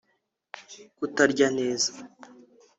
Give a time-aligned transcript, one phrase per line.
[0.97, 1.91] kutarya neza